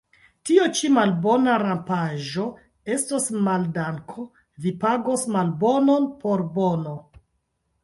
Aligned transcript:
Tio 0.49 0.63
ĉi, 0.77 0.87
malbona 0.93 1.57
rampaĵo, 1.63 2.45
estos 2.97 3.29
maldanko: 3.49 4.27
vi 4.65 4.75
pagos 4.87 5.29
malbonon 5.37 6.11
por 6.25 6.47
bono. 6.59 6.99